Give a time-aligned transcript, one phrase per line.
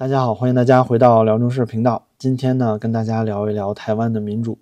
[0.00, 2.06] 大家好，欢迎大家回到辽中市频道。
[2.16, 4.56] 今天呢，跟大家聊一聊台湾的民主。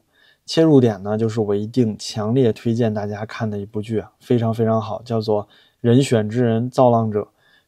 [0.44, 5.44] 切入点呢，就是我一定强烈推荐大家看的一部剧啊，非常非常好，叫做
[5.80, 7.20] 《人选之人造浪者》。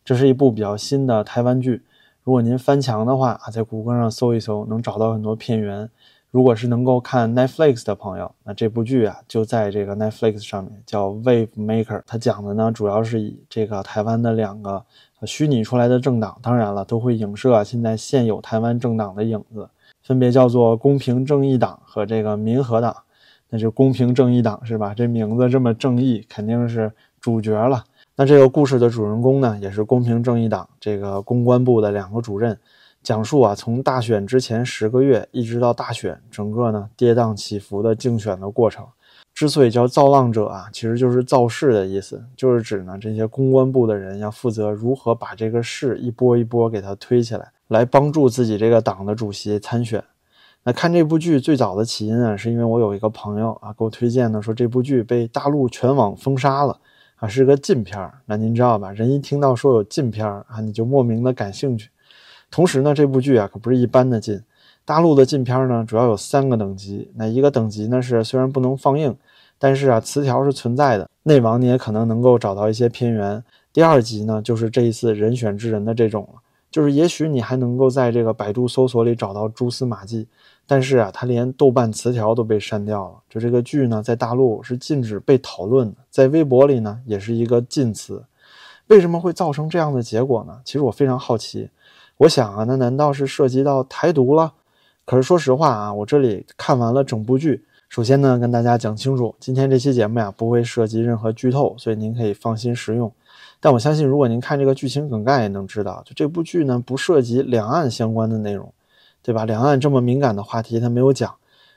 [0.04, 1.84] 这是一部比较新的台湾剧。
[2.25, 5.89] 如果您翻墙的话啊，在谷歌上搜一搜，能找到很多片源。
[6.32, 11.98] 如果是能够看 Netflix 的朋友，那这部剧啊就在这个 Netflix 上面，叫《Wave Maker》。
[12.05, 14.84] 它讲的呢，主要是以这个台湾的两个。
[15.27, 19.68] 虚拟出来的政党，当然了，都会影射现在现有台湾政党的影子，
[20.03, 22.94] 分别叫做公平正义党和这个民和党。
[23.53, 24.94] 那就公平正义党是吧？
[24.94, 27.85] 这名字这么正义，肯定是主角了。
[28.14, 32.56] 那这个故事的主人公呢，也是公平正义党这个公关部的两个主任，
[33.02, 38.86] 讲述啊，从大选之前十个月一直到大选，整个呢跌宕起伏的竞选的过程。
[39.41, 50.05] 之所以叫造浪者啊，其实就是造势的意思，就是指呢这些公关部的人要负责如何把这个势一波一波给它推起来，来帮助自己这个党的主席参选。
[50.62, 56.78] 那看这部剧最早的起因啊，是因为我有一个朋友啊给我推荐的，说这部剧被大陆全网封杀了
[57.16, 58.12] 啊，是个禁片儿。
[58.27, 58.92] 那您知道吧？
[58.92, 61.88] 人一听到说有禁片儿啊，你就莫名的感兴趣。
[62.50, 64.38] 同时呢，这部剧啊可不是一般的禁。
[64.84, 67.11] 大陆的禁片呢，主要有三个等级。
[67.14, 69.16] 那一个等级呢是虽然不能放映，
[69.61, 73.44] 但是啊词条是存在的，内网你也可能能够找到一些片源。
[73.75, 80.27] 第二集呢就是这一次人选之人的这种了，就是也许你还能够在这个百度搜索里找到蛛丝马迹，
[80.67, 83.19] 但是啊它连豆瓣词条都被删掉了。
[83.28, 88.24] 就这个剧呢在大陆是禁止被讨论的，在微博里呢也是一个禁词。
[88.86, 90.58] 为什么会造成这样的结果呢？
[90.64, 91.69] 其实我非常好奇。
[92.17, 94.55] 我想啊，那难道是涉及到台独了？
[95.05, 97.64] 可是说实话啊，我这里看完了整部剧。
[97.91, 103.12] 首先呢，跟大家讲清楚，今天这期节目呀不会涉及任何剧透，所以您可以放心食用。
[103.58, 108.72] 但我相信，如果您看这个剧情梗概，也能知道，就这部剧呢不涉及两岸相关的内容，
[109.24, 109.44] 对吧？
[109.44, 111.34] 两岸这么敏感的话题，它没有讲。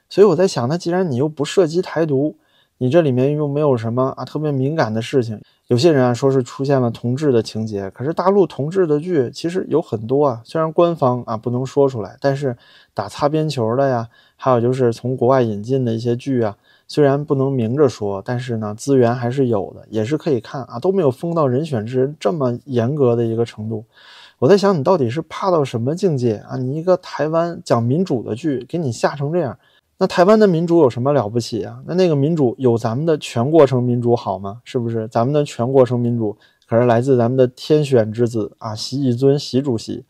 [0.08, 2.35] 所以我在想，那既然你又不涉及台独，
[2.83, 5.39] 你这里面又没有什么啊特别敏感的事情。
[5.67, 12.57] 有些人啊说是出现了同志的情节，可是大陆同志的剧其实有很多啊，虽然官方啊不能说出来，但是
[12.94, 23.85] 打擦边球的呀，还有就是从国外引进的一些剧啊，虽然不能明着说，但是呢资源还是有的，也是可以看啊，都没有封到人选之人这么严格的一个程度。
[24.39, 26.57] 我在想，你到底是怕到什么境界啊？
[26.57, 29.57] 你一个台湾讲民主的剧，给你吓成这样。
[30.03, 31.80] 那台湾的民主有什么了不起啊？
[31.86, 34.59] 那那个民主有咱们的全过程民主好吗？
[34.66, 35.08] 是不是？
[35.08, 36.38] 咱们的全过程民主
[36.68, 40.03] 可是来自咱们的天选之子啊，习以尊习主席，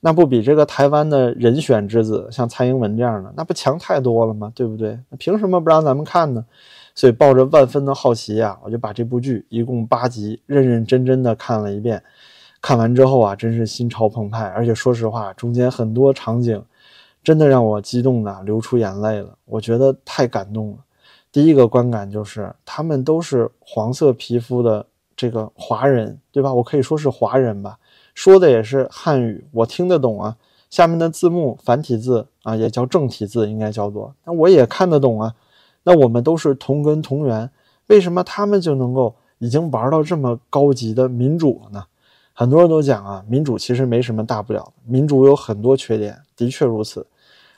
[0.00, 4.50] 那不比这个台湾的人选之子，像蔡英文这样的，那不强太多了吗？
[4.52, 4.98] 对不对？
[5.10, 6.44] 那凭什么不让咱们看呢？
[6.96, 12.02] 所以抱着万分的好奇啊，我就把这部剧一共八集认认真真的看了一遍。
[12.60, 16.60] 看完之后啊，真是心潮澎湃，而且说实话，中间很多场景。
[17.26, 20.76] 真的让我激动的流出眼泪了，我觉得太感动了。
[21.32, 26.54] 第一个观感就是，他们都是黄色皮肤的这个华人，对吧？
[26.54, 27.80] 我可以说是华人吧，
[28.14, 30.36] 说的也是汉语，我听得懂啊。
[30.70, 35.34] 下面的字幕繁体字啊，也叫正体字，应该叫做，那我也看得懂啊。
[35.82, 37.50] 那我们都是同根同源，
[37.88, 41.86] 为什么他们就能够已经玩到这么高级的民主了呢？
[42.32, 47.04] 很多人都讲啊，民主其实没什么大不了的，民主有很多缺点，的确如此。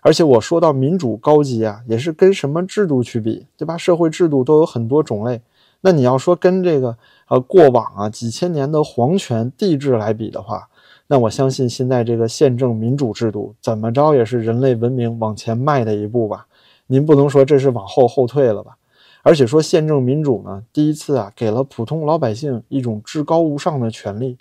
[0.01, 3.77] 而且我说到民主高级啊，也是跟什么制度去比，对吧？
[3.77, 5.41] 社会制度都有很多种类。
[5.81, 6.97] 那你要说跟这个
[7.29, 10.69] 呃过往啊几千年的皇权帝制来比的话，
[11.09, 16.47] 那我相信现在这个宪政民主制度怎么着也是人类文明往前迈的一步吧。
[16.87, 18.77] 您不能说这是往后后退了吧？
[19.23, 24.39] 而且说宪政民主呢，第一次啊给了普通老百姓一种至高无上的权利，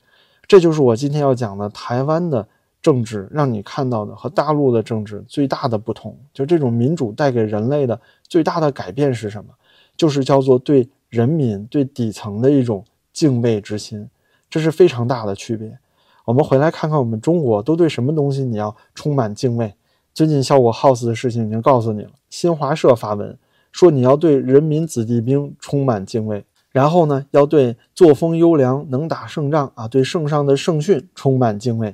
[0.47, 2.47] 这就是我今天要讲的台湾的。
[2.87, 7.99] 政治让你看到的和大陆的政治最大的不同，就这种民主带给人类的
[8.29, 9.49] 最大的改变是什么？
[9.97, 14.07] 就是叫做对人民、对底层的一种敬畏之心，
[14.49, 15.77] 这是非常大的区别。
[16.23, 19.73] 我们回来看看我们中国都对什么东西你要充满敬畏？
[20.13, 23.37] 最近效果 House 的事情已经告诉你了，新华社发文
[23.73, 31.93] 说你要对人民子弟兵充满敬畏，然后呢要对作风优良、能打胜仗啊，对圣上的圣训充满敬畏。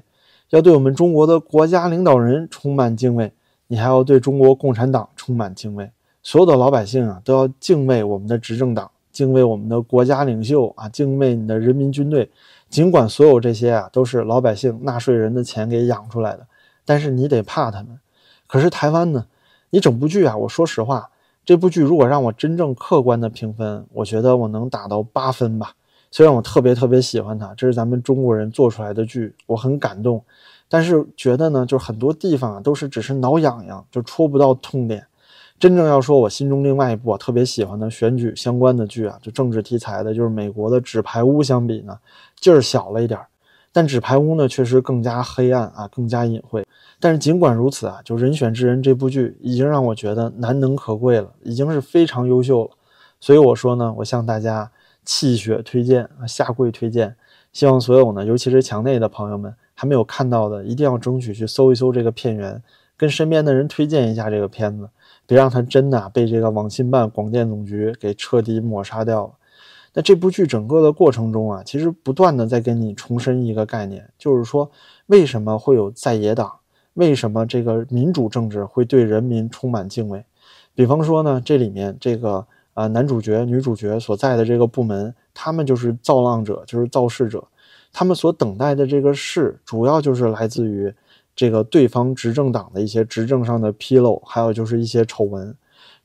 [0.53, 3.33] 要对我们中国的国家领导人充满敬畏，
[3.65, 5.89] 你还要对中国共产党充满敬畏。
[6.21, 12.29] 所有的老百姓啊，都要敬畏我们的执政党，敬畏我们的国家领袖啊，敬畏你的人民军队。
[12.69, 16.45] 尽管所有这些啊，都是老百姓纳税人的钱给养出来的，
[16.85, 18.00] 但是你得怕他们。
[18.45, 19.25] 可是台湾呢？
[19.71, 21.09] 你整部剧啊，我说实话，
[21.44, 25.73] 这部剧如果让我真正客观的评分，我觉得我能打到八分吧。
[26.13, 30.24] 虽然我特别特别喜欢它，这是咱们中国人做出来的剧，我很感动。
[30.69, 35.04] 但是觉得呢，就是很多地方啊都是只是挠痒痒，就戳不到痛点。
[35.57, 41.98] 真正要说我心中另外一部我特别喜欢的选举相关的剧啊，就政治题材的，就是美国的《纸牌屋》相比呢，
[42.39, 43.25] 劲儿小了一点儿。
[43.71, 46.63] 但《纸牌屋》呢，确实更加黑暗啊，更加隐晦。
[47.00, 52.69] 但是尽管如此啊，就《人选之人》这部剧已经让我觉得难能可贵了，已经是非常优秀了。
[53.19, 54.69] 所以我说呢，我向大家
[55.05, 57.15] 气血推荐啊，下跪推荐。
[57.51, 62.61] 希望所有呢，尤其是墙内的朋友们还没有看到的，一定要争取去搜一搜这个片源，
[62.97, 64.89] 跟身边的人推荐一下这个片子，
[65.27, 69.33] 别让它真的被这个网信办、广电总局给彻底抹杀掉了。
[69.94, 74.71] 那这部剧整个的过程中啊，其实不断的在跟你重申一个概念，就是说
[75.05, 76.51] 为什么会有在野党，
[76.95, 80.25] 为什么这个民主政治会对人民充满敬畏？
[80.73, 85.14] 比方说呢，这里面这个啊男主角、女主角所在的这个部门。
[85.36, 87.44] 他们就是造浪者，就是造势者，
[87.92, 90.94] 他们所等待的这个事，主要就是来自于
[91.36, 95.56] 这个对方执政党的一些执政上的纰漏，还有就是一些丑闻。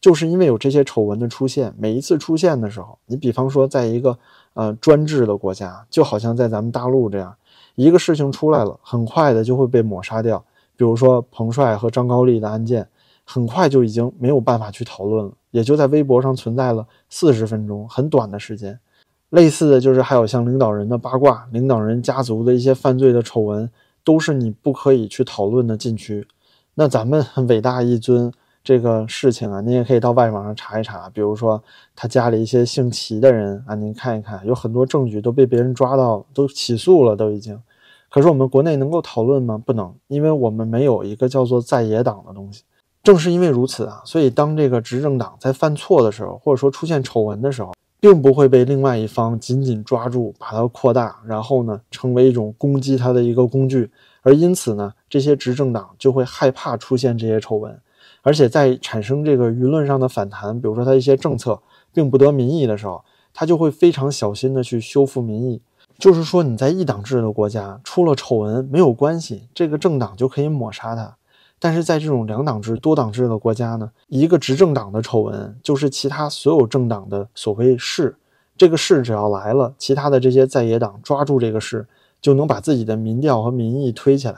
[0.00, 4.18] 就是因为有这些丑闻的出现，每一次出现的时候，你比方说在一个
[4.54, 7.34] 呃专制的国家，就好像在咱们大陆这样，
[7.74, 10.42] 一个事情出来了，很快的就会被抹杀掉。
[10.74, 12.88] 比如说彭帅和张高丽的案件，
[13.24, 18.78] 很快就已经没有办法去讨论了，也就在微博上存在了四十分钟，很短的时间。
[19.30, 23.70] 类似的就是还有像领导人的八卦、领导人家族的一些犯罪的丑闻，
[24.02, 26.26] 都是你不可以去讨论的禁区。
[26.74, 28.32] 那咱们伟大一尊
[28.64, 31.62] 这个事情啊，您也可以到外网上查一查，比如说
[31.94, 37.60] 他家里一些姓齐的人啊，您看一看，有很多证据都被别人抓到，都起诉了，都已经。
[38.08, 39.60] 可是我们国内能够讨论吗？
[39.62, 42.62] 不能，因为我们没有一个叫做在野党的东西。
[43.08, 53.90] 正是因为如此啊，所以当这个执政党在犯错的时候，或者说出现丑闻的时候，并不会被另外一方紧紧抓住，把它扩大，然后呢，成为一种攻击他的一个工具。
[54.20, 57.80] 而因此呢，这些执政党就会害怕出现这些丑闻，
[58.20, 61.58] 而且在产生这个舆论上的反弹，比如说他一些政策
[61.94, 63.02] 并不得民意的时候，
[63.32, 65.62] 他就会非常小心的去修复民意。
[65.98, 71.16] 就是说，你在一党制的国家出了丑闻没有关系，这个政党就可以抹杀它。
[71.60, 78.16] 但是在这种两党制、多党制的国家呢，一个执政党的丑闻就是其他所有政党的所谓势，
[78.56, 81.86] 这个势只要来了，其他的这些在野党抓住这个势，
[82.20, 84.36] 就能把自己的民调和民意推起来。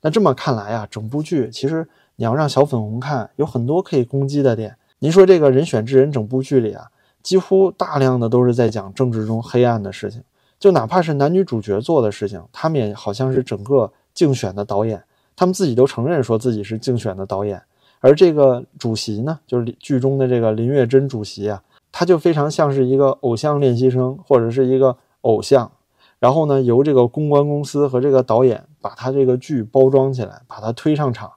[0.00, 4.76] 那这么看来啊，整部剧其实你要让小粉红看，有很多可以攻击的点。
[4.98, 6.86] 您说这个人选之人整部剧里啊，
[7.22, 10.22] 几乎大量的都是在讲政治中黑暗的事情，
[10.58, 15.04] 就哪怕是男女主角做的事情，他们也好像是整个竞选的导演。
[15.38, 17.62] 他们自己都承认说自己是竞选的导演，
[18.00, 21.62] 而这个主席呢，就是剧中的这个林月珍主席啊，
[21.92, 25.70] 他就非常像是一个偶像练习生或者是一个偶像，
[26.18, 31.30] 然后呢，由这个公关公司和这个导演把他这个剧包装起来，把他推上场，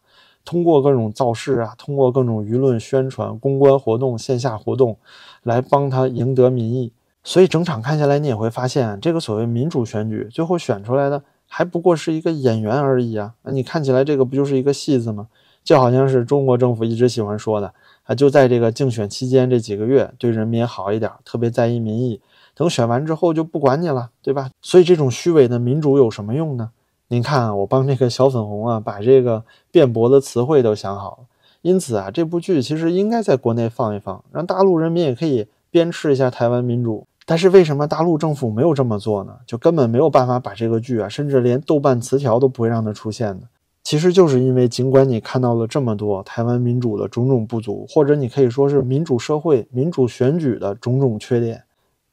[0.44, 4.98] 通过各种造势啊，通过各种舆论宣传、公关活动、线下活动，
[5.44, 6.92] 来帮他赢得民意。
[7.24, 11.22] 所以整场看下来，你也会发现，这个所谓民主选举最后选出来的。
[11.54, 13.34] 还不过是一个演员而已啊！
[13.52, 15.28] 你看起来这个不就是一个戏子吗？
[15.66, 17.74] 就好像是中国政府一直喜欢说的
[18.06, 22.22] 啊，就在这个竞选期间这几个月对人民好一点，特别在意民意。
[22.56, 24.50] 等选完之后就不管你了，对吧？
[24.62, 26.72] 所以这种虚伪的民主有什么用呢？
[27.10, 31.26] 您看啊，我帮这个小粉红啊把这个辩驳的词汇都想好了。
[31.62, 37.08] 因此啊，这部剧其实应该在国内放一放，让大陆人民也可以鞭笞一下台湾民主。
[37.26, 39.34] 但是为什么大陆政府没有这么做呢？
[39.46, 43.48] 就根本没有办法把这个剧啊，甚至连豆瓣词条都不会让它出现的。
[43.84, 51.64] 其实就是因为，尽管你看到了这么多台湾民主的种种不足，或者你可以说是民主社会、民主选举的种种缺点，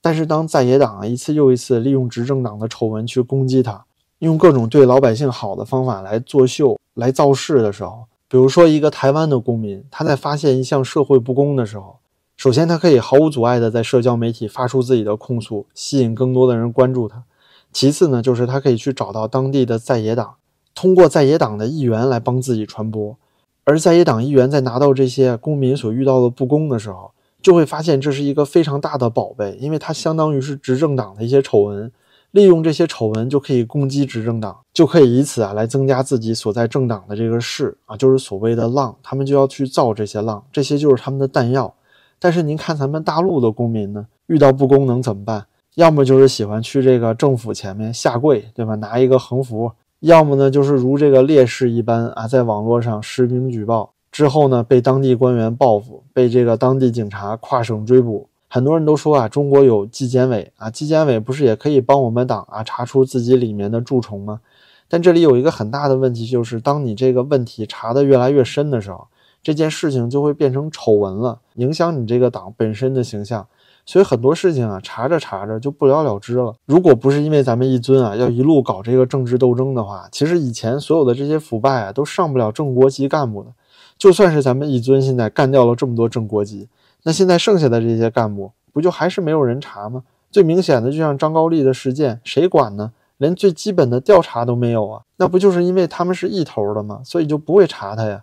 [0.00, 3.84] 但是当在野党啊一次又一次利用执政党的丑闻去攻击他，
[4.20, 11.96] 用各种对老百姓好的方法来作秀、来造势的时候，比如说一个台湾的公民，他在发现一项社会不公的时候。
[12.38, 17.24] 首先，他可以毫无阻碍地在社交媒体发出自己的控诉，吸引更多的人关注他。
[17.72, 20.36] 其次呢，就是他可以去找到当地的在野党，
[20.72, 23.16] 通过在野党的议员来帮自己传播。
[23.64, 27.10] 而在野党议员在拿到这些公民所遇到的不公的时候，
[27.42, 31.90] 就会发现这是一个非常大的宝贝，因为它相当于是执政党的一些丑闻，
[32.30, 41.74] 利用这些丑闻就可以攻击执政党，就可以以此啊来增加自己所在政党的这个势啊，就是所谓的浪，他们就要去造这些浪，这些就是他们的弹药。
[42.18, 45.46] 但是您看，咱们大陆的公民呢，遇到不公能怎么办？
[45.74, 48.74] 要么就是喜欢去这个政府前面下跪，对吧？
[48.74, 49.70] 拿一个横幅；
[50.00, 58.28] 要么呢，就是如这个烈士一般啊，在网络上实名举报之后呢，被当地官员报复，被这个当地警察跨省追捕。
[58.48, 64.40] 很多人都说啊，中国有纪检委啊，纪检委不是也可以帮我们党啊查出自己里面的蛀虫吗？
[64.88, 69.06] 但这里有一个很大的问题，就是当你这个问题查得越来越深的时候，
[69.42, 73.46] 这件事情就会变成丑闻了，影响你这个党本身的形象。
[73.86, 76.54] 所以很多事情啊，查着查着就不了了之了。
[76.66, 83.50] 如果不是因为咱们一尊啊要一路搞这个政治斗争的话，其实以前所有的这些腐败啊都上不了正国级干部的。
[83.96, 86.68] 就算是咱们一尊现在干掉了这么多正国级，
[87.04, 90.02] 那现在剩下的这些干部不就还是没有人查吗？
[90.30, 92.92] 最明显的就像张高丽的事件，谁管呢？
[93.16, 95.02] 连最基本的调查都没有啊！
[95.16, 97.00] 那不就是因为他们是一头的吗？
[97.04, 98.22] 所以就不会查他呀。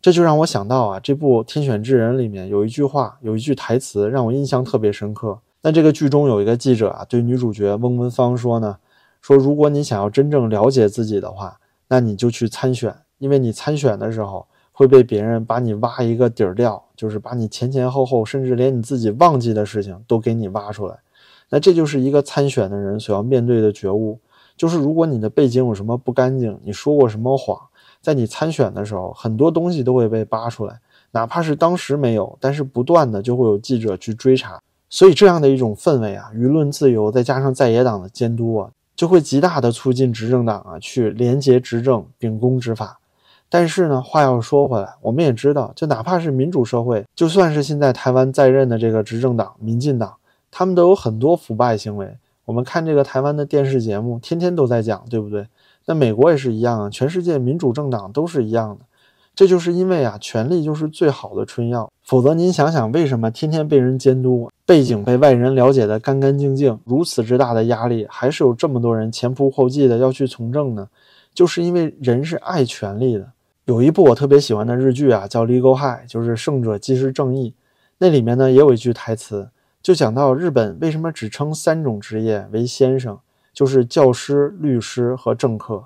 [0.00, 5.40] 这就让我想到啊，这部《天选之人》里面有一句话，有一句台词让我印象特别深刻。
[5.62, 8.78] 那这个剧中有一个记者啊，对女主角翁文芳说呢
[9.20, 20.96] ：“说如果你想要真正了解自己的话，那你就去参选，因为你参选的时候会被别人把你挖一个底儿掉，就是把你前前后后，甚至连你自己忘记的事情都给你挖出来。
[21.50, 24.20] 那这就是一个参选的人所要面对的觉悟，
[24.56, 27.58] 就是如果你的背景有什么不干净，你说过什么谎。”
[28.00, 30.78] 在你参选的时候，很多东西都会被扒出来，
[31.10, 34.60] 哪怕是当时没有，但是不断的就会有记者去追查。
[34.90, 42.98] 所以这样的一种氛围啊，舆论自由再加上在野党的监督啊，就会极大的促进执政党啊去廉洁执政、秉公执法。
[43.50, 50.14] 但是呢，话要说回来，我们也知道，就哪怕是民主社会，就算是现在台湾在任的这个执政党民进党，
[50.50, 52.16] 他们都有很多腐败行为。
[52.44, 55.46] 我们看这个台湾的电视节目，天天都在讲，对不对？
[55.88, 58.84] 那美国也是一样啊，全世界民主政党都是一样的，
[59.34, 61.90] 这就是因为啊，权力就是最好的春药。
[62.02, 70.90] 否则您想想，为什么天天被人监督，背景被外人了解的干干净净，如此之大的压力，还是有这么多人前仆后继的要去从政呢？
[71.32, 73.32] 就是因为人是爱权力的。
[73.64, 77.54] 有一部我特别喜欢的日剧啊，叫《Legal High》，就是胜者即是正义。
[77.96, 79.48] 那里面呢也有一句台词，
[79.82, 83.18] 就讲到日本为什么只称三种职业为先生。
[83.58, 85.84] 就是教师、律师和政客。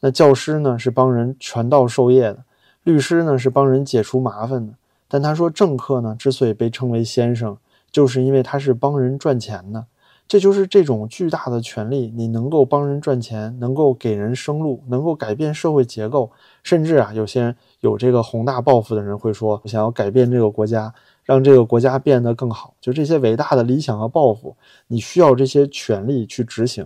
[0.00, 2.42] 那教师呢是帮人传道授业的，
[2.82, 4.72] 律师呢是帮人解除麻烦的。
[5.06, 7.56] 但他说政客呢之所以被称为先生，
[7.92, 9.86] 就是因为他是帮人赚钱的。
[10.26, 16.32] 这就是这种巨大的权利，你能够帮人赚钱，能够给人生路，能够改变社会结构，
[16.64, 22.74] 甚至啊，有些人有这个宏大抱负的人会说，我想要改变这个国家，让这个国家变得更好。
[22.80, 24.56] 就这些伟大的理想和抱负，
[24.88, 26.84] 你需要这些权利去执行。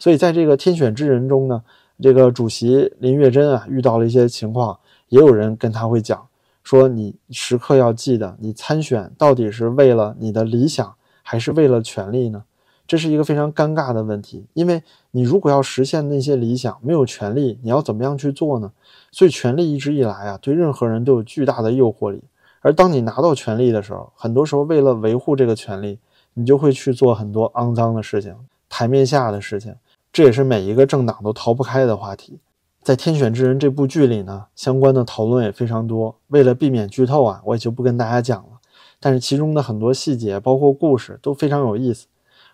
[0.00, 1.62] 所以，在这个天选之人中呢，
[2.02, 4.76] 这个主席林月珍啊，遇到了一些情况，
[5.10, 6.26] 也有人跟他会讲
[6.64, 12.42] 说：“你时刻要记得，你参选到底是为了你的理想，还是为了权力呢？”
[12.88, 18.72] 这是一个非常尴尬的问题，因为你如果要实现那些理想，没有权力，你要怎么样去做呢？
[19.12, 22.22] 所以，权力一直以来啊，对任何人都有巨大的诱惑力。
[22.62, 25.98] 而当你拿到权力的时候，很多时候为了维护这个权力，
[26.34, 28.34] 你就会去做很多肮脏的事情、
[28.68, 29.74] 台面下的事情。
[30.12, 32.40] 这也是每一个政党都逃不开的话题。
[32.82, 36.16] 在《天选之人》这部剧里呢，相关的讨论也非常多。
[36.28, 38.58] 为了避免剧透啊，我也就不跟大家讲了。
[38.98, 42.06] 但是其中的很多细节，包括故事，都非常有意思。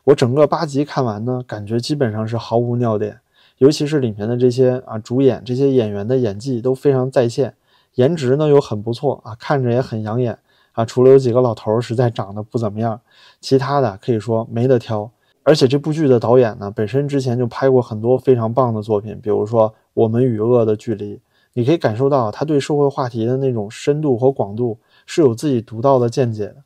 [0.04, 3.20] 我整个八集看完呢，感觉基本上是毫无尿点。
[3.58, 7.54] 尤其是里面的这些啊主演，这些演员的演技都非常在线，
[7.94, 10.38] 颜值呢又很不错啊，看着也很养眼
[10.72, 10.84] 啊。
[10.84, 13.00] 除了有几个老头实在长得不怎么样，
[13.40, 15.10] 其他的可以说没得挑。
[15.46, 21.14] 而且这部剧的导演呢，本身之前就拍过很多非常棒的作品，比如说《我们与恶的距离》，
[21.52, 26.56] 你可以感受到他对社会话题的那种深度和广度是有自己独到的见解的。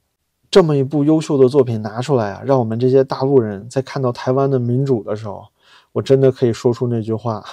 [0.51, 5.45] 这么一部优秀的作品拿出来啊，让我们这些大陆人在看到台湾的民主的时候，
[5.93, 7.45] 我真的可以说出那句话：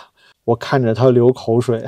[0.45, 1.85] 我看着他流口水。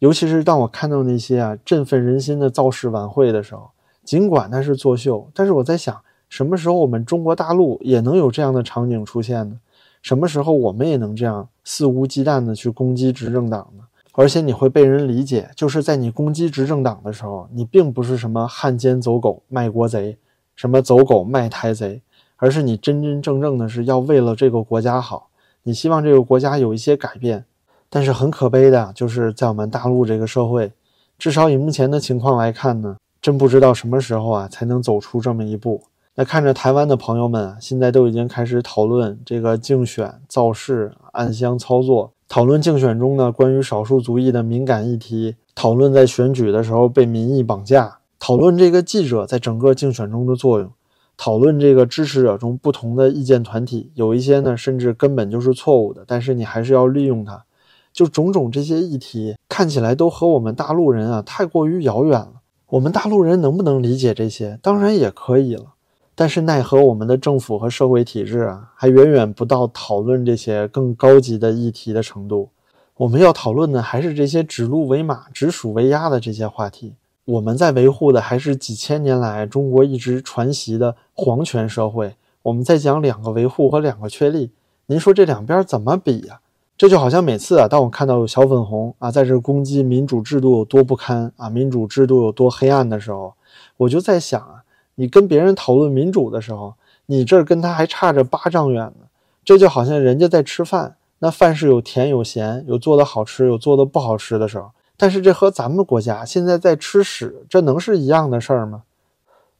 [0.00, 3.70] 尤其是当我看到那些啊振奋人心的造势晚会的时候，
[4.02, 5.96] 尽管那是作秀，但是我在想。
[6.34, 9.60] 什么时候我们中国大陆也能有这样的场景出现呢？
[10.02, 13.84] 什么时候我们也能这样肆无忌惮地去攻击执政党呢？
[14.14, 20.18] 而且你会被人理解，就是在你攻击执政党的时候，你并不是什么汉奸走狗卖国贼，
[20.56, 22.02] 什么走狗卖台贼，
[22.34, 25.28] 而是你真真正正的是要为了这个国家好，
[25.62, 27.44] 你希望这个国家有一些改变。
[27.88, 30.72] 但是很可悲的就是在我们大陆这个社会，
[31.16, 35.80] 至少以目前的情况来看呢，真不知道什么时候啊才能走出这么一步。
[36.16, 50.70] 那看着台湾的朋友们啊，现在都已经开始讨论这个竞选造势、暗箱操作，讨论竞选中呢关于少数族裔的敏感议题，讨论在选举的时候被民意绑架，讨论这个记者在整个竞选中的作用，
[51.16, 57.44] 讨论这个支持者中不同的意见团体，有一些呢甚至根本就是错误的，但是你还是要利用它，
[57.92, 62.34] 就种种这些议题看起来都和我们大陆人啊太过于遥远了。
[62.68, 64.60] 我们大陆人能不能理解这些？
[64.62, 65.73] 当然也可以了。
[66.14, 72.50] 但是奈何我们的政府和社会体制啊，还远远不到讨论这些更高级的议题的程度。
[72.96, 76.94] 我们要讨论的还是这些指鹿为马、指鼠为鸭的这些话题。
[77.24, 82.14] 我们在维护的还是几千年来中国一直传习的皇权社会。
[82.42, 84.50] 我们在讲两个维护和两个确立，
[84.86, 86.40] 您说这两边怎么比呀？
[86.76, 93.32] 这就好像每次啊，当我看到有小粉红啊在这攻击民主制度有多不堪啊，民主制度有多黑暗的时候，
[93.76, 94.63] 我就在想啊，
[94.96, 96.74] 你跟别人讨论民主的时候，
[97.06, 99.06] 你这儿跟他还差着八丈远呢。
[99.44, 100.96] 这就好像人家在吃饭。
[101.20, 104.70] 那饭是有甜有咸，有做的好吃，有做的不好吃的时候。
[104.96, 108.82] 但是这和咱们国家现在在吃屎，这能是一样的事儿吗？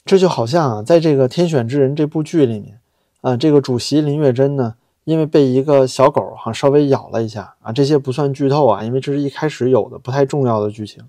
[0.05, 2.79] 这就好像啊，在这个《天选之人》这部剧里面，
[3.23, 4.75] 啊，这个主席林月珍呢，
[5.05, 11.03] 因为被一个小狗哈稍微咬了一下啊，这些不算剧透啊，因为这是一开始有的不太重要的剧情。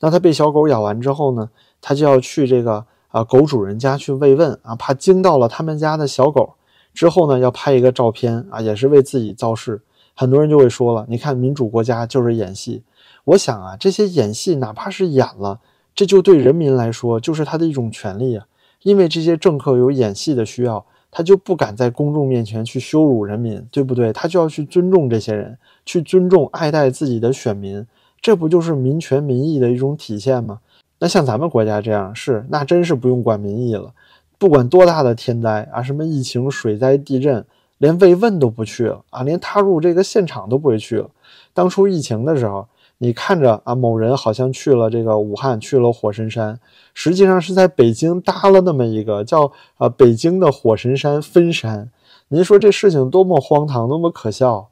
[0.00, 1.50] 那他被小狗咬完之后呢，
[1.82, 6.54] 他就要去这个啊狗主人家去慰问啊，怕惊到了他们家的小狗。
[6.94, 9.80] 之后呢，要拍一个照片啊，也是为自己造势。
[10.14, 12.82] 很多人就会说了，你看民主国家就是演戏。
[13.24, 15.60] 我想啊，这些演戏哪怕是演了，
[15.94, 18.46] 这就对人民来说就是他的一种权利啊。
[18.82, 24.12] 因为这些政客有演戏的需要，他就不敢在公众面前去羞辱人民，对不对？
[24.12, 27.86] 他就要去尊重这些人，去尊重爱戴自己的选民，
[28.20, 30.60] 这不就是民权民意的一种体现吗？
[30.98, 33.92] 那像咱们国家这样，是那真是不用管民意了。
[34.38, 37.44] 不管多大的天灾啊，什么疫情、水灾、地震。
[37.78, 41.08] 连慰问都不去了啊，连踏入这个现场都不会去了。
[41.54, 42.66] 当初疫情的时候，
[42.98, 46.58] 你看着啊，某人好像去了这个武汉，去了火神山，
[46.92, 51.88] 实际上是在北京搭了那么一个叫啊北京的火神山分山。
[52.26, 54.70] 您说这事情多么荒唐，多么可笑！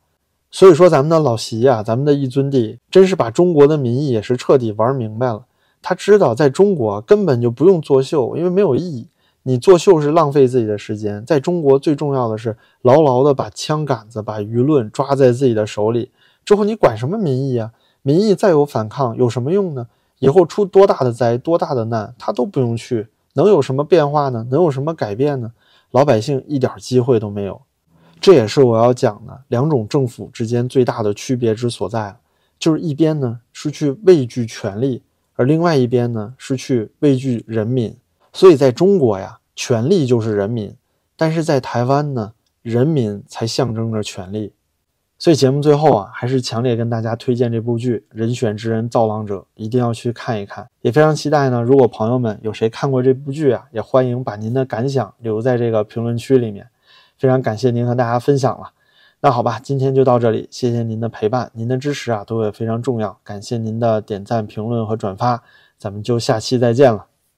[0.51, 5.45] 所以说，咱们的老习呀，咱们的一尊帝，真是把中国的民意也是彻底玩明白了。
[5.89, 9.07] 他知道在中国根本就不用作秀，因为没有意义。
[9.45, 16.11] 你作秀是浪费自己的时间，在中国最重要的是牢牢的把枪杆子、把舆论抓在自己的手里。
[16.45, 17.71] 之后你管什么民意啊？
[18.03, 19.87] 民意再有反抗有什么用呢？
[20.19, 24.45] 以后出多大的灾、多大的难，他都不用去，能有什么变化呢？
[24.51, 25.53] 能有什么改变呢？
[25.93, 27.63] 老百姓一点机会都没有。
[28.21, 32.17] 这也是我要讲的两种政府之间最大的区别之所在，
[32.59, 35.05] 就是一边呢是去畏惧权力，
[35.37, 37.97] 而另外一边呢是去畏惧人民。
[38.33, 40.73] 所以，在中国呀，权力就是人民；
[41.17, 44.53] 但是在台湾呢，人民才象征着权力。
[45.19, 50.69] 所以节目最后啊，还是强烈跟大家推荐这部剧《人选之人造浪者》，一定要去看一看。
[50.83, 56.69] 也非常期待呢，如果朋友们有谁看过这部剧啊，也欢迎把您的感想留在这个评论区里面。
[57.17, 58.73] 非常感谢您和大家分享了。
[59.21, 63.19] 那好吧，今天就到这里，谢谢您的陪伴，您的支持啊，对我也非常重要。
[63.25, 65.43] 感谢您的点赞、评论和转发，
[65.79, 67.07] 咱们就下期再见了。